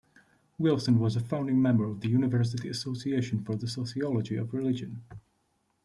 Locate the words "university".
2.09-2.67